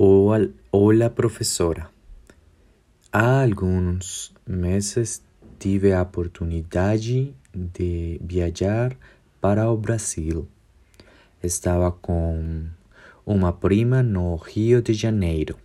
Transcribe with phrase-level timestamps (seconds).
[0.00, 1.90] Hola, professora.
[3.12, 5.20] Há alguns meses
[5.58, 8.96] tive a oportunidade de viajar
[9.40, 10.46] para o Brasil.
[11.42, 12.64] Estava com
[13.26, 15.58] uma prima no Rio de Janeiro.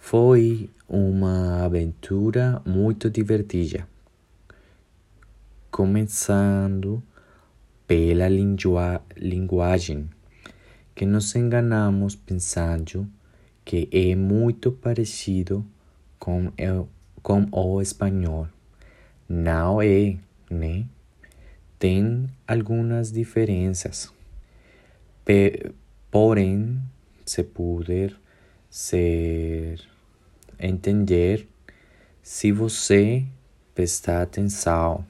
[0.00, 3.86] Foi uma aventura muito divertida.
[5.70, 7.02] Começando
[7.86, 10.08] pela linguagem,
[10.94, 13.06] que nos enganamos pensando
[13.66, 15.66] que é muito parecido
[16.20, 16.52] com,
[17.20, 18.46] com o espanhol.
[19.28, 20.16] Não é,
[20.48, 20.86] né?
[21.76, 24.10] Tem algumas diferenças.
[26.12, 26.80] Porém,
[27.26, 28.14] se puder
[28.70, 29.80] ser
[30.60, 31.48] entender
[32.22, 33.24] se você
[33.74, 35.04] prestar atenção.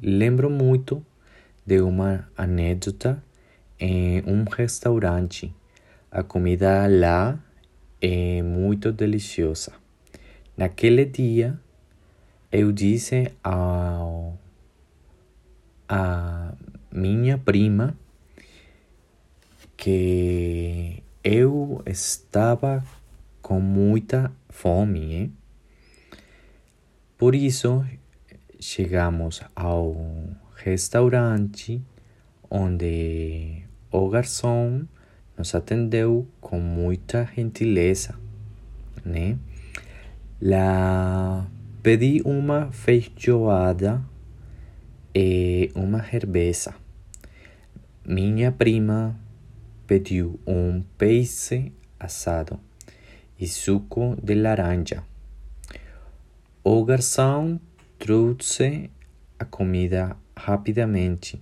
[0.00, 1.04] Lembro muito
[1.64, 3.22] de uma anedota
[3.80, 5.54] em um restaurante
[6.10, 7.38] a comida lá
[8.00, 9.72] é muito deliciosa.
[10.56, 11.58] Naquele dia,
[12.50, 14.38] eu disse ao,
[15.88, 16.54] a
[16.90, 17.96] minha prima
[19.76, 22.82] que eu estava
[23.42, 25.14] com muita fome.
[25.14, 25.32] Hein?
[27.16, 27.84] Por isso,
[28.58, 29.96] chegamos ao
[30.56, 31.82] restaurante
[32.50, 34.86] onde o garçom
[35.38, 38.18] nos atendeu com muita gentileza,
[39.04, 39.38] né?
[40.42, 41.48] Lá
[41.80, 44.02] pedi uma feijoada
[45.14, 46.74] e uma cerveja.
[48.04, 49.18] Minha prima
[49.86, 52.58] pediu um peixe assado
[53.38, 55.04] e suco de laranja.
[56.64, 57.60] O garçom
[57.98, 58.90] trouxe
[59.38, 61.40] a comida rapidamente,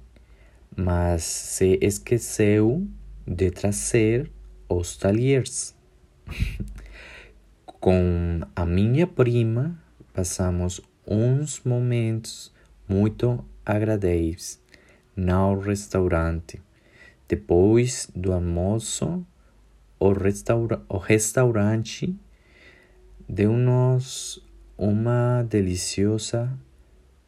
[0.76, 2.86] mas se esqueceu
[3.26, 4.30] de trazer
[4.68, 5.74] os talheres.
[7.80, 9.78] Com a minha prima,
[10.12, 12.52] passamos uns momentos
[12.88, 14.60] muito agradáveis
[15.14, 16.60] no restaurante.
[17.28, 19.24] Depois do almoço,
[19.98, 22.14] o, restaura o restaurante
[23.28, 24.44] deu-nos
[24.78, 26.52] uma deliciosa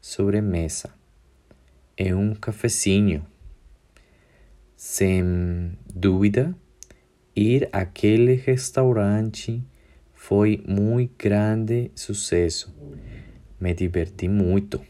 [0.01, 0.91] sobremesa
[1.97, 3.27] e um cafezinho.
[4.81, 6.57] Sem dúvida,
[7.35, 9.61] ir àquele restaurante
[10.15, 12.73] foi muito grande sucesso.
[13.61, 14.81] Me diverti muito.